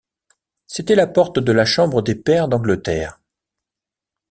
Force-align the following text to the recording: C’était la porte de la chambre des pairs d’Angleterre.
C’était 0.65 0.95
la 0.95 1.05
porte 1.05 1.37
de 1.37 1.51
la 1.51 1.63
chambre 1.63 2.01
des 2.01 2.15
pairs 2.15 2.47
d’Angleterre. 2.47 3.21